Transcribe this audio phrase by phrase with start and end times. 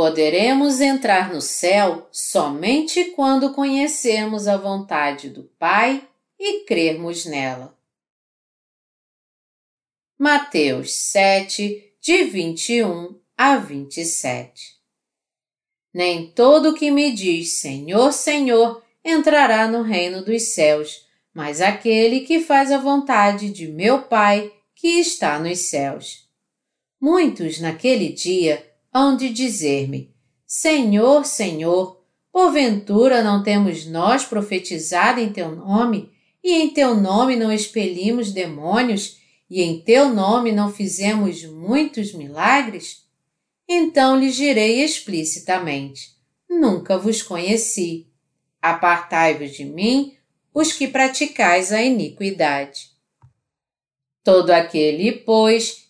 [0.00, 6.08] Poderemos entrar no céu somente quando conhecermos a vontade do Pai
[6.38, 7.78] e crermos nela.
[10.18, 14.78] Mateus 7, de 21 a 27
[15.92, 22.40] Nem todo que me diz Senhor, Senhor entrará no reino dos céus, mas aquele que
[22.40, 26.26] faz a vontade de meu Pai que está nos céus.
[26.98, 30.14] Muitos naquele dia hão de dizer-me:
[30.46, 36.10] Senhor, Senhor, porventura não temos nós profetizado em teu nome,
[36.42, 39.18] e em teu nome não expelimos demônios,
[39.48, 43.04] e em teu nome não fizemos muitos milagres?
[43.68, 46.16] Então lhes direi explicitamente:
[46.48, 48.08] Nunca vos conheci.
[48.60, 50.16] Apartai-vos de mim,
[50.52, 52.90] os que praticais a iniquidade.
[54.22, 55.89] Todo aquele, pois,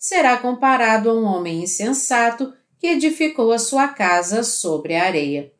[0.00, 5.52] será comparado a um homem insensato que edificou a sua casa sobre a areia.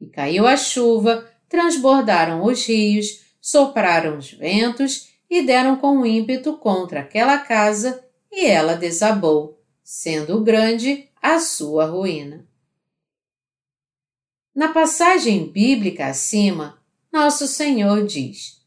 [0.00, 7.00] E caiu a chuva, transbordaram os rios, sopraram os ventos e deram com ímpeto contra
[7.00, 12.48] aquela casa, e ela desabou, sendo grande a sua ruína.
[14.54, 18.62] Na passagem bíblica acima, nosso Senhor diz: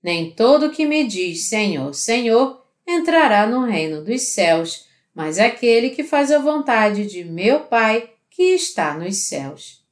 [0.00, 2.61] Nem todo que me diz Senhor, Senhor
[2.92, 8.54] entrará no reino dos céus, mas aquele que faz a vontade de meu Pai que
[8.54, 9.82] está nos céus.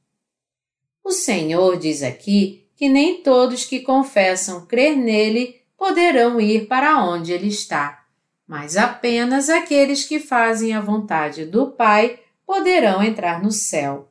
[1.03, 7.31] O Senhor diz aqui que nem todos que confessam crer nele poderão ir para onde
[7.31, 8.05] ele está,
[8.47, 14.09] mas apenas aqueles que fazem a vontade do Pai poderão entrar no céu.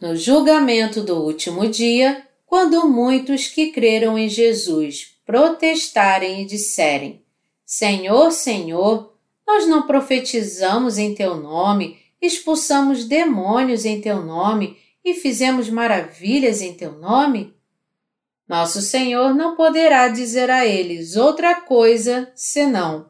[0.00, 7.23] No julgamento do último dia, quando muitos que creram em Jesus protestarem e disserem:
[7.76, 15.68] Senhor, Senhor, nós não profetizamos em teu nome, expulsamos demônios em teu nome e fizemos
[15.68, 17.52] maravilhas em teu nome?
[18.46, 23.08] Nosso Senhor não poderá dizer a eles outra coisa senão: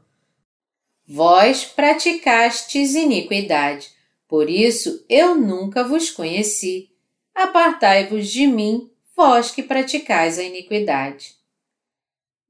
[1.07, 3.91] Vós praticastes iniquidade,
[4.27, 6.89] por isso eu nunca vos conheci.
[7.35, 11.44] Apartai-vos de mim, vós que praticais a iniquidade.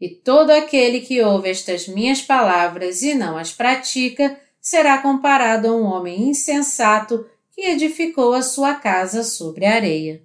[0.00, 5.72] E todo aquele que ouve estas minhas palavras e não as pratica, será comparado a
[5.72, 10.22] um homem insensato que edificou a sua casa sobre a areia.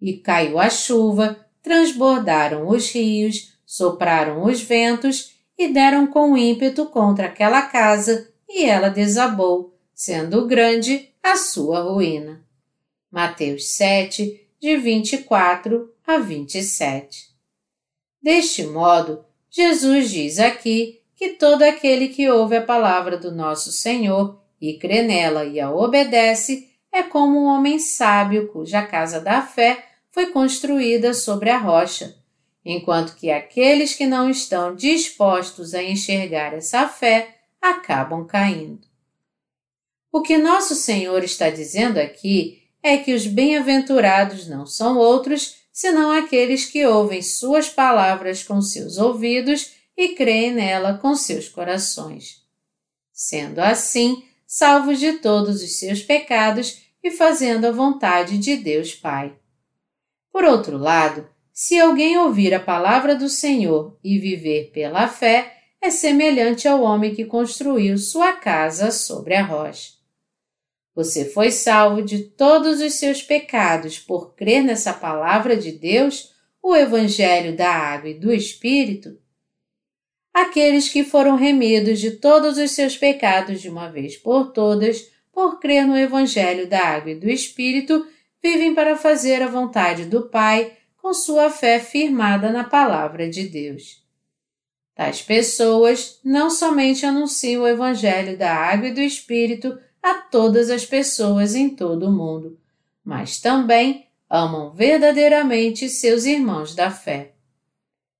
[0.00, 7.26] E caiu a chuva, transbordaram os rios, sopraram os ventos e deram com ímpeto contra
[7.26, 12.44] aquela casa, e ela desabou, sendo grande a sua ruína.
[13.10, 17.33] Mateus 7, de 24 a 27.
[18.24, 24.40] Deste modo, Jesus diz aqui que todo aquele que ouve a palavra do nosso Senhor
[24.58, 29.84] e crê nela e a obedece é como um homem sábio cuja casa da fé
[30.10, 32.16] foi construída sobre a rocha,
[32.64, 38.88] enquanto que aqueles que não estão dispostos a enxergar essa fé acabam caindo.
[40.10, 46.12] O que nosso Senhor está dizendo aqui é que os bem-aventurados não são outros senão
[46.12, 52.44] aqueles que ouvem suas palavras com seus ouvidos e creem nela com seus corações.
[53.12, 59.36] Sendo assim, salvos de todos os seus pecados e fazendo a vontade de Deus Pai.
[60.32, 65.90] Por outro lado, se alguém ouvir a palavra do Senhor e viver pela fé, é
[65.90, 70.03] semelhante ao homem que construiu sua casa sobre a rocha.
[70.94, 76.32] Você foi salvo de todos os seus pecados por crer nessa palavra de Deus,
[76.62, 79.18] o Evangelho da Água e do Espírito?
[80.32, 85.58] Aqueles que foram remidos de todos os seus pecados de uma vez por todas, por
[85.58, 88.06] crer no Evangelho da Água e do Espírito,
[88.42, 94.02] vivem para fazer a vontade do Pai, com sua fé firmada na palavra de Deus.
[94.94, 100.84] Tais pessoas não somente anunciam o Evangelho da Água e do Espírito a todas as
[100.84, 102.60] pessoas em todo o mundo,
[103.02, 107.32] mas também amam verdadeiramente seus irmãos da fé.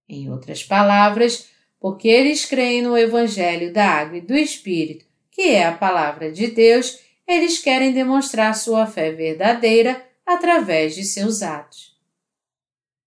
[0.09, 5.67] Em outras palavras, porque eles creem no Evangelho da Água e do Espírito, que é
[5.67, 11.95] a palavra de Deus, eles querem demonstrar sua fé verdadeira através de seus atos.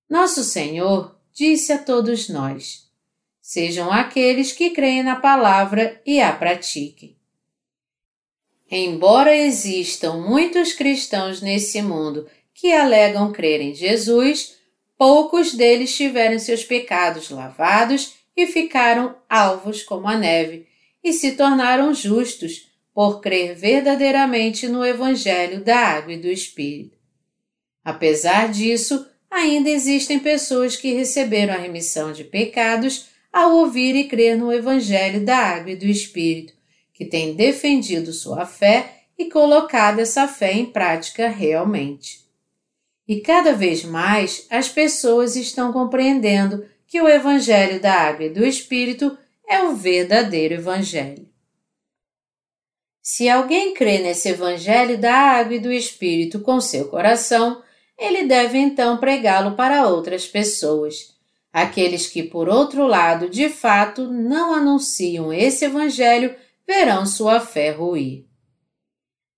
[0.07, 2.88] Nosso Senhor disse a todos nós:
[3.41, 7.16] sejam aqueles que creem na palavra e a pratiquem.
[8.69, 14.57] Embora existam muitos cristãos nesse mundo que alegam crer em Jesus,
[14.97, 20.67] poucos deles tiveram seus pecados lavados e ficaram alvos como a neve,
[21.03, 26.97] e se tornaram justos por crer verdadeiramente no Evangelho da Água e do Espírito.
[27.85, 34.35] Apesar disso, ainda existem pessoas que receberam a remissão de pecados ao ouvir e crer
[34.35, 36.56] no Evangelho da Água e do Espírito,
[36.97, 42.25] que têm defendido sua fé e colocado essa fé em prática realmente.
[43.07, 48.44] E cada vez mais as pessoas estão compreendendo que o Evangelho da Água e do
[48.44, 49.15] Espírito
[49.47, 51.29] é o verdadeiro Evangelho.
[53.01, 57.61] Se alguém crê nesse Evangelho da Água e do Espírito com seu coração,
[57.97, 61.15] ele deve então pregá-lo para outras pessoas.
[61.53, 66.35] Aqueles que, por outro lado, de fato não anunciam esse Evangelho
[66.67, 68.27] verão sua fé ruir.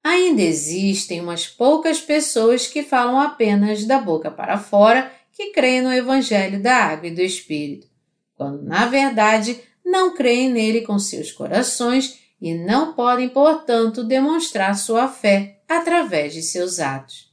[0.03, 5.93] Ainda existem umas poucas pessoas que falam apenas da boca para fora que creem no
[5.93, 7.87] Evangelho da Água e do Espírito,
[8.35, 15.07] quando na verdade não creem nele com seus corações e não podem, portanto, demonstrar sua
[15.07, 17.29] fé através de seus atos.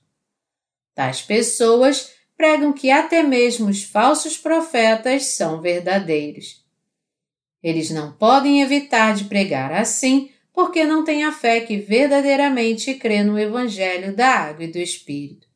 [0.95, 6.66] Tais pessoas pregam que até mesmo os falsos profetas são verdadeiros.
[7.67, 13.25] Eles não podem evitar de pregar assim porque não tem a fé que verdadeiramente crê
[13.25, 15.49] no Evangelho da Água e do Espírito.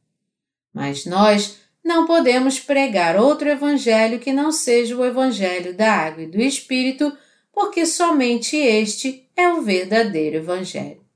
[0.75, 6.27] Mas nós não podemos pregar outro Evangelho que não seja o Evangelho da Água e
[6.27, 7.17] do Espírito,
[7.53, 11.07] porque somente este é o verdadeiro Evangelho.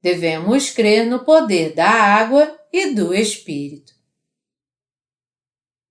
[0.00, 3.92] Devemos crer no poder da água e do Espírito.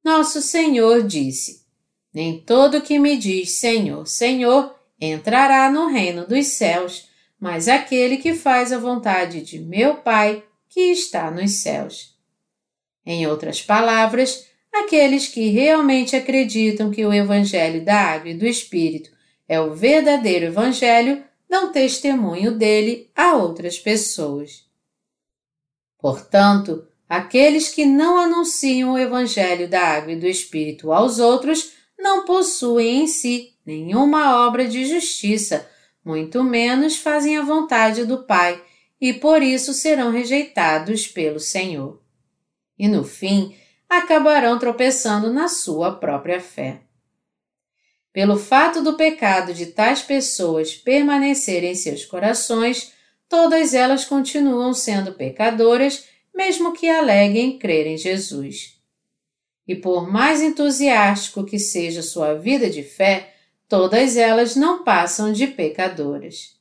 [0.03, 1.62] Nosso Senhor disse:
[2.13, 8.33] Nem todo que me diz Senhor, Senhor entrará no reino dos céus, mas aquele que
[8.33, 12.15] faz a vontade de meu Pai que está nos céus.
[13.05, 19.11] Em outras palavras, aqueles que realmente acreditam que o Evangelho da Água e do Espírito
[19.47, 24.65] é o verdadeiro Evangelho dão testemunho dele a outras pessoas.
[25.99, 31.73] Portanto, aqueles que não anunciam o Evangelho da Água e do Espírito aos outros
[32.03, 35.67] não possuem em si nenhuma obra de justiça,
[36.03, 38.61] muito menos fazem a vontade do Pai,
[38.99, 42.01] e por isso serão rejeitados pelo Senhor.
[42.77, 43.55] E no fim,
[43.89, 46.81] acabarão tropeçando na sua própria fé.
[48.11, 52.91] Pelo fato do pecado de tais pessoas permanecer em seus corações,
[53.29, 56.05] todas elas continuam sendo pecadoras,
[56.35, 58.72] mesmo que aleguem crer em Jesus.
[59.67, 63.33] E por mais entusiástico que seja sua vida de fé,
[63.67, 66.57] todas elas não passam de pecadoras.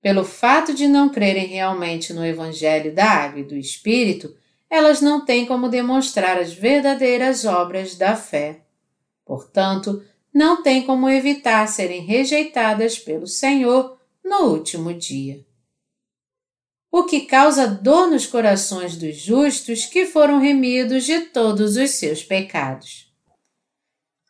[0.00, 4.34] Pelo fato de não crerem realmente no Evangelho da Água e do Espírito,
[4.68, 8.62] elas não têm como demonstrar as verdadeiras obras da fé.
[9.24, 15.44] Portanto, não têm como evitar serem rejeitadas pelo Senhor no último dia.
[16.94, 22.22] O que causa dor nos corações dos justos que foram remidos de todos os seus
[22.22, 23.10] pecados.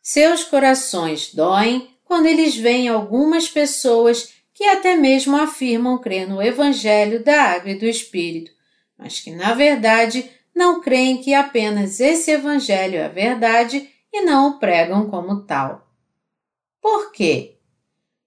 [0.01, 7.21] Seus corações doem quando eles veem algumas pessoas que até mesmo afirmam crer no Evangelho
[7.21, 8.51] da Água e do Espírito,
[8.97, 14.51] mas que na verdade não creem que apenas esse Evangelho é a verdade e não
[14.51, 15.85] o pregam como tal.
[16.81, 17.52] Por quê?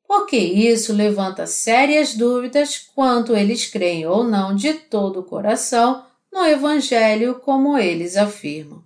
[0.06, 6.44] Porque isso levanta sérias dúvidas quanto eles creem ou não de todo o coração no
[6.44, 8.84] Evangelho como eles afirmam.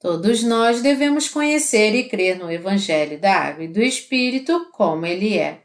[0.00, 5.36] Todos nós devemos conhecer e crer no Evangelho da Água e do Espírito como ele
[5.36, 5.62] é.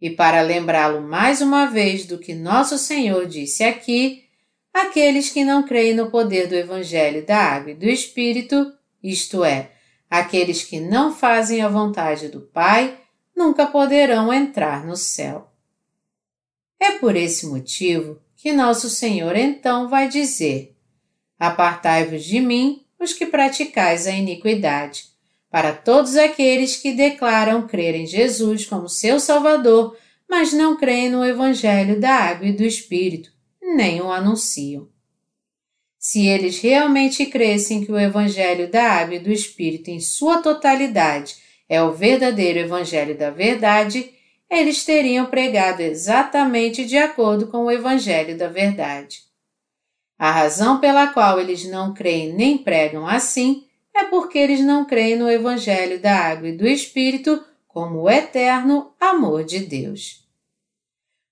[0.00, 4.24] E para lembrá-lo mais uma vez do que nosso Senhor disse aqui,
[4.72, 9.72] aqueles que não creem no poder do Evangelho da Água e do Espírito, isto é,
[10.08, 12.96] aqueles que não fazem a vontade do Pai,
[13.38, 15.48] nunca poderão entrar no céu.
[16.80, 20.76] É por esse motivo que nosso Senhor então vai dizer:
[21.38, 25.04] Apartai-vos de mim, os que praticais a iniquidade,
[25.48, 29.96] para todos aqueles que declaram crer em Jesus como seu Salvador,
[30.28, 33.30] mas não creem no Evangelho da Água e do Espírito,
[33.62, 34.88] nem o anunciam.
[35.96, 41.47] Se eles realmente crescem que o Evangelho da Água e do Espírito em sua totalidade
[41.68, 44.12] é o verdadeiro Evangelho da Verdade,
[44.50, 49.22] eles teriam pregado exatamente de acordo com o Evangelho da Verdade.
[50.18, 55.16] A razão pela qual eles não creem nem pregam assim é porque eles não creem
[55.16, 60.26] no Evangelho da Água e do Espírito como o eterno amor de Deus.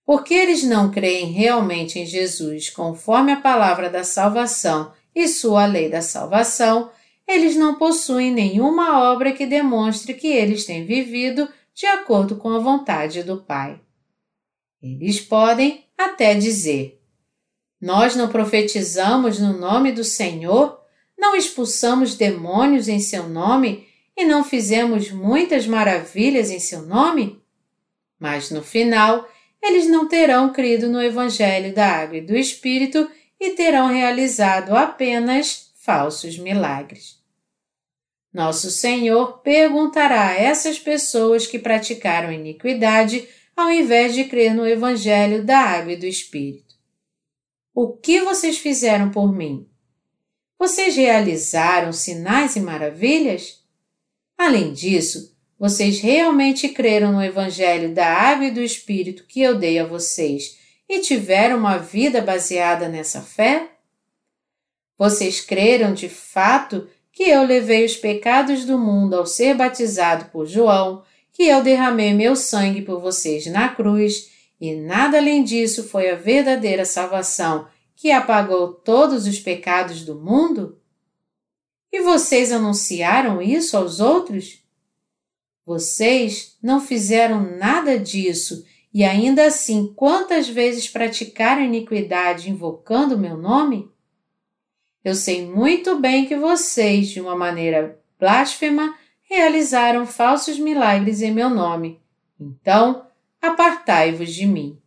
[0.04, 5.88] Porque eles não creem realmente em Jesus conforme a palavra da salvação e sua lei
[5.88, 6.90] da salvação,
[7.26, 12.58] eles não possuem nenhuma obra que demonstre que eles têm vivido de acordo com a
[12.58, 13.80] vontade do Pai.
[14.80, 17.00] Eles podem até dizer:
[17.80, 20.80] Nós não profetizamos no nome do Senhor,
[21.18, 27.42] não expulsamos demônios em seu nome e não fizemos muitas maravilhas em seu nome?
[28.18, 29.28] Mas no final,
[29.62, 35.65] eles não terão crido no Evangelho da Água e do Espírito e terão realizado apenas
[35.86, 37.24] falsos milagres.
[38.34, 43.26] Nosso Senhor perguntará a essas pessoas que praticaram iniquidade
[43.56, 46.74] ao invés de crer no Evangelho da Água e do Espírito:
[47.72, 49.66] O que vocês fizeram por mim?
[50.58, 53.64] Vocês realizaram sinais e maravilhas?
[54.36, 59.78] Além disso, vocês realmente creram no Evangelho da Água e do Espírito que eu dei
[59.78, 63.75] a vocês e tiveram uma vida baseada nessa fé?
[64.98, 70.46] Vocês creram de fato que eu levei os pecados do mundo ao ser batizado por
[70.46, 76.10] João, que eu derramei meu sangue por vocês na cruz, e nada além disso foi
[76.10, 80.78] a verdadeira salvação que apagou todos os pecados do mundo?
[81.90, 84.62] E vocês anunciaram isso aos outros?
[85.64, 93.90] Vocês não fizeram nada disso e ainda assim quantas vezes praticaram iniquidade invocando meu nome?
[95.06, 101.48] Eu sei muito bem que vocês, de uma maneira blasfema, realizaram falsos milagres em meu
[101.48, 102.02] nome.
[102.40, 103.06] Então,
[103.40, 104.82] apartai-vos de mim.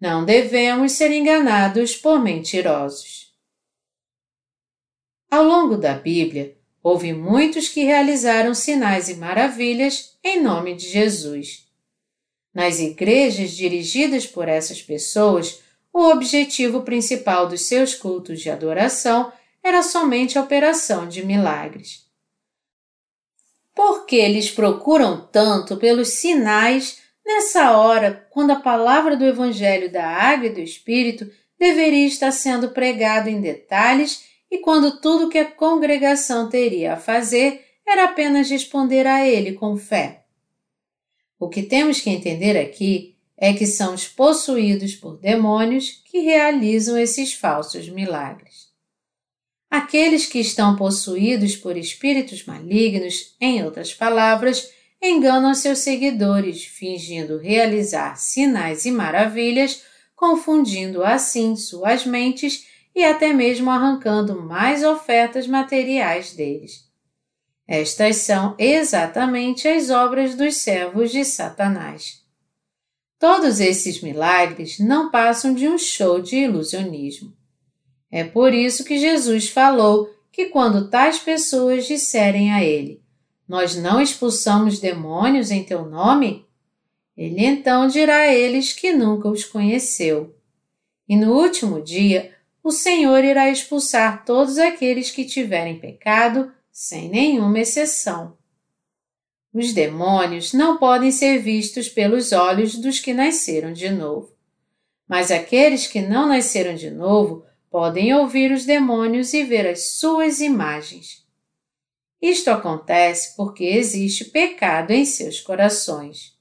[0.00, 3.32] Não devemos ser enganados por mentirosos.
[5.30, 11.66] Ao longo da Bíblia, Houve muitos que realizaram sinais e maravilhas em nome de Jesus.
[12.52, 15.63] Nas igrejas dirigidas por essas pessoas,
[15.94, 19.32] o objetivo principal dos seus cultos de adoração
[19.62, 22.04] era somente a operação de milagres.
[23.72, 30.04] Por que eles procuram tanto pelos sinais nessa hora, quando a palavra do Evangelho da
[30.04, 35.50] Água e do Espírito deveria estar sendo pregada em detalhes e quando tudo que a
[35.50, 40.24] congregação teria a fazer era apenas responder a ele com fé.
[41.38, 46.96] O que temos que entender aqui é que são os possuídos por demônios que realizam
[46.96, 48.72] esses falsos milagres.
[49.70, 54.70] Aqueles que estão possuídos por espíritos malignos, em outras palavras,
[55.02, 59.82] enganam seus seguidores, fingindo realizar sinais e maravilhas,
[60.14, 62.64] confundindo assim suas mentes
[62.94, 66.84] e até mesmo arrancando mais ofertas materiais deles.
[67.66, 72.23] Estas são exatamente as obras dos servos de Satanás.
[73.26, 77.32] Todos esses milagres não passam de um show de ilusionismo.
[78.10, 83.00] É por isso que Jesus falou que quando tais pessoas disserem a ele:
[83.48, 86.44] Nós não expulsamos demônios em teu nome,
[87.16, 90.36] ele então dirá a eles que nunca os conheceu.
[91.08, 92.30] E no último dia
[92.62, 98.36] o Senhor irá expulsar todos aqueles que tiverem pecado, sem nenhuma exceção.
[99.54, 104.34] Os demônios não podem ser vistos pelos olhos dos que nasceram de novo.
[105.08, 110.40] Mas aqueles que não nasceram de novo podem ouvir os demônios e ver as suas
[110.40, 111.24] imagens.
[112.20, 116.36] Isto acontece porque existe pecado em seus corações.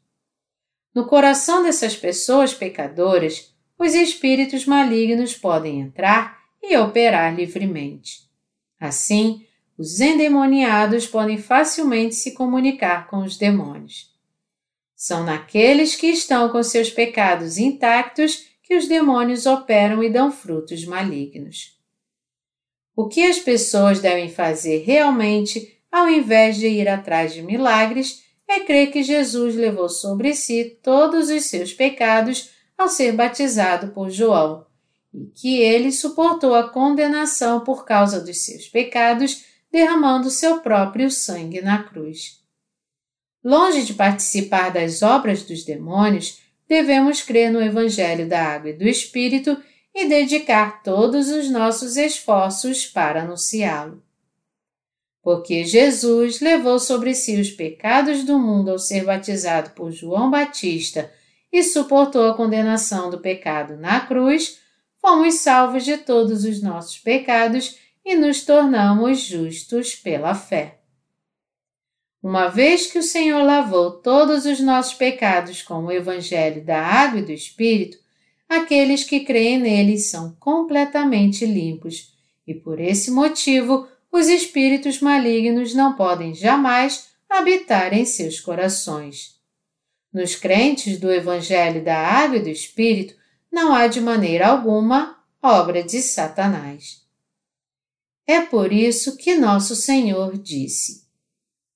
[0.96, 8.22] No coração dessas pessoas pecadoras os espíritos malignos podem entrar e operar livremente.
[8.80, 9.46] Assim,
[9.78, 14.12] os endemoniados podem facilmente se comunicar com os demônios.
[14.96, 20.86] São naqueles que estão com seus pecados intactos que os demônios operam e dão frutos
[20.86, 21.78] malignos.
[22.96, 28.60] O que as pessoas devem fazer realmente, ao invés de ir atrás de milagres, é
[28.60, 34.66] crer que Jesus levou sobre si todos os seus pecados ao ser batizado por João,
[35.14, 41.60] e que ele suportou a condenação por causa dos seus pecados, derramando seu próprio sangue
[41.60, 42.40] na cruz.
[43.44, 46.40] Longe de participar das obras dos demônios,
[46.70, 49.58] devemos crer no Evangelho da Água e do Espírito
[49.94, 54.04] e dedicar todos os nossos esforços para anunciá-lo.
[55.24, 61.12] Porque Jesus levou sobre si os pecados do mundo ao ser batizado por João Batista
[61.52, 64.60] e suportou a condenação do pecado na cruz,
[65.02, 70.80] fomos salvos de todos os nossos pecados e nos tornamos justos pela fé.
[72.22, 77.20] Uma vez que o Senhor lavou todos os nossos pecados com o Evangelho da Água
[77.20, 77.98] e do Espírito,
[78.48, 82.14] aqueles que creem nele são completamente limpos,
[82.48, 89.36] e por esse motivo os espíritos malignos não podem jamais habitar em seus corações.
[90.14, 93.16] Nos crentes do Evangelho da Água e do Espírito
[93.52, 97.03] não há de maneira alguma obra de Satanás.
[98.26, 101.04] É por isso que nosso Senhor disse: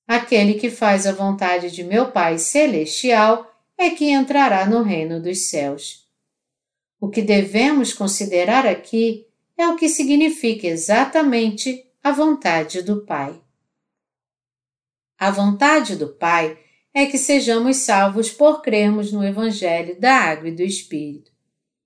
[0.06, 5.48] Aquele que faz a vontade de meu Pai Celestial é que entrará no reino dos
[5.50, 6.08] céus.
[7.00, 9.26] O que devemos considerar aqui
[9.56, 13.40] é o que significa exatamente a vontade do Pai.
[15.18, 16.58] A vontade do Pai
[16.94, 21.30] é que sejamos salvos por crermos no Evangelho da Água e do Espírito.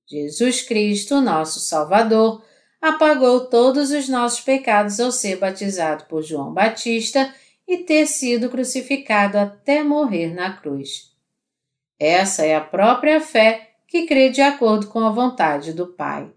[0.07, 2.45] Jesus Cristo, nosso Salvador,
[2.82, 7.32] apagou todos os nossos pecados ao ser batizado por João Batista
[7.66, 11.12] e ter sido crucificado até morrer na cruz.
[11.96, 16.28] Essa é a própria fé que crê de acordo com a vontade do Pai.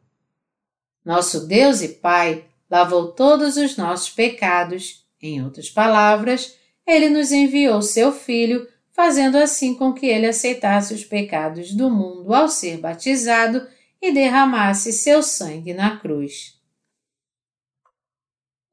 [1.04, 6.56] Nosso Deus e Pai lavou todos os nossos pecados, em outras palavras,
[6.86, 12.34] ele nos enviou seu Filho, fazendo assim com que ele aceitasse os pecados do mundo
[12.34, 13.66] ao ser batizado
[14.08, 16.56] e derramasse seu sangue na cruz.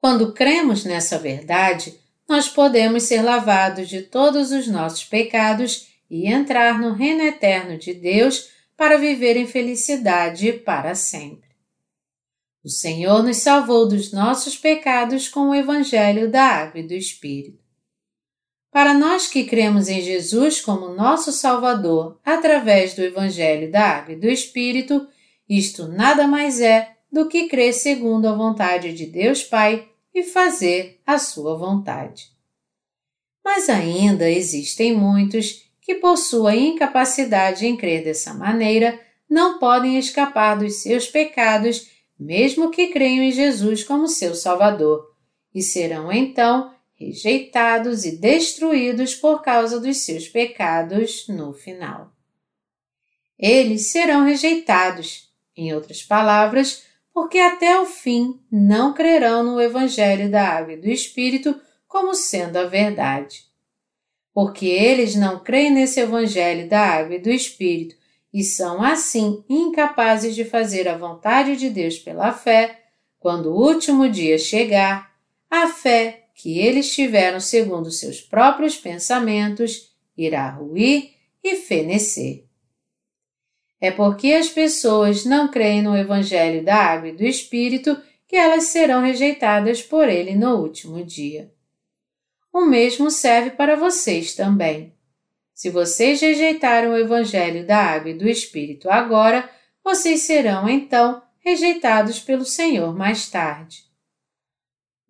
[0.00, 6.78] Quando cremos nessa verdade, nós podemos ser lavados de todos os nossos pecados e entrar
[6.78, 11.48] no reino eterno de Deus para viver em felicidade para sempre.
[12.64, 17.62] O Senhor nos salvou dos nossos pecados com o Evangelho da Água e do Espírito.
[18.70, 24.16] Para nós que cremos em Jesus como nosso Salvador através do Evangelho da Água e
[24.16, 25.06] do Espírito,
[25.48, 31.00] isto nada mais é do que crer segundo a vontade de Deus Pai e fazer
[31.06, 32.30] a sua vontade.
[33.44, 40.58] Mas ainda existem muitos que, por sua incapacidade em crer dessa maneira, não podem escapar
[40.58, 41.90] dos seus pecados
[42.22, 45.10] mesmo que creiam em Jesus como seu Salvador,
[45.54, 52.12] e serão então rejeitados e destruídos por causa dos seus pecados no final.
[53.36, 60.48] Eles serão rejeitados, em outras palavras, porque até o fim não crerão no Evangelho da
[60.48, 61.54] Água e do Espírito
[61.86, 63.44] como sendo a verdade.
[64.32, 67.94] Porque eles não creem nesse Evangelho da Água e do Espírito
[68.32, 72.80] e são assim incapazes de fazer a vontade de Deus pela fé,
[73.18, 75.12] quando o último dia chegar,
[75.50, 81.10] a fé que eles tiveram segundo seus próprios pensamentos irá ruir
[81.44, 82.46] e fenecer.
[83.82, 88.66] É porque as pessoas não creem no Evangelho da Água e do Espírito que elas
[88.66, 91.52] serão rejeitadas por ele no último dia.
[92.52, 94.94] O mesmo serve para vocês também.
[95.52, 99.50] Se vocês rejeitaram o Evangelho da Água e do Espírito agora,
[99.82, 103.82] vocês serão então rejeitados pelo Senhor mais tarde.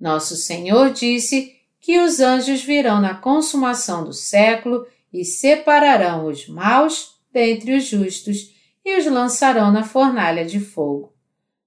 [0.01, 7.21] Nosso Senhor disse que os anjos virão na consumação do século e separarão os maus
[7.31, 8.51] dentre os justos
[8.85, 11.15] e os lançarão na fornalha de fogo.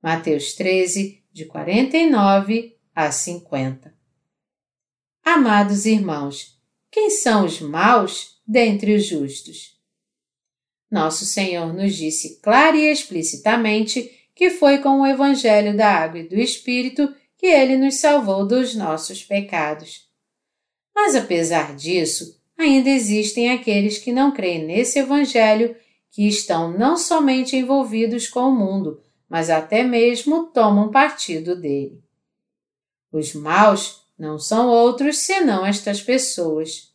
[0.01, 3.93] Mateus 13, de 49 a 50.
[5.23, 6.59] Amados irmãos,
[6.91, 9.75] quem são os maus dentre os justos.
[10.89, 16.27] Nosso Senhor nos disse clara e explicitamente que foi com o Evangelho da Água e
[16.27, 20.07] do Espírito que ele nos salvou dos nossos pecados.
[20.93, 25.75] Mas apesar disso, ainda existem aqueles que não creem nesse Evangelho,
[26.15, 32.01] que estão não somente envolvidos com o mundo, mas até mesmo tomam partido dele.
[33.11, 36.93] Os maus não são outros senão estas pessoas.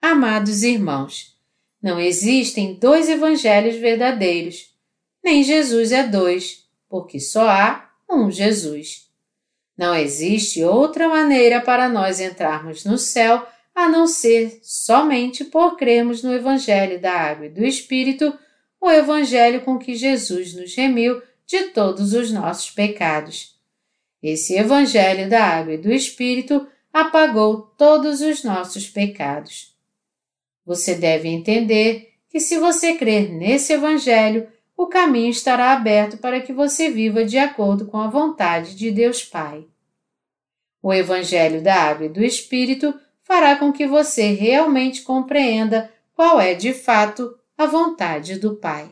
[0.00, 1.36] Amados irmãos,
[1.82, 4.72] não existem dois evangelhos verdadeiros,
[5.20, 9.10] nem Jesus é dois, porque só há um Jesus.
[9.76, 16.22] Não existe outra maneira para nós entrarmos no céu a não ser somente por crermos
[16.22, 18.36] no Evangelho da Água e do Espírito,
[18.80, 23.56] o Evangelho com que Jesus nos remiu de todos os nossos pecados.
[24.22, 29.74] Esse Evangelho da Água e do Espírito apagou todos os nossos pecados.
[30.64, 36.52] Você deve entender que, se você crer nesse Evangelho, o caminho estará aberto para que
[36.52, 39.66] você viva de acordo com a vontade de Deus Pai.
[40.82, 42.94] O Evangelho da Água e do Espírito
[43.32, 48.90] fará com que você realmente compreenda qual é de fato a vontade do Pai.